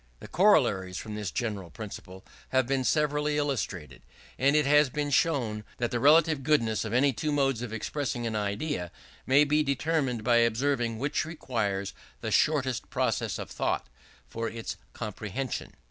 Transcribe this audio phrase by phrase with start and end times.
[0.19, 4.01] The corollaries from this general principle have been severally illustrated;
[4.39, 8.25] and it has been shown that the relative goodness of any two modes of expressing
[8.25, 8.91] an idea,
[9.27, 13.85] may be determined by observing which requires the shortest process of thought
[14.27, 15.75] for its comprehension.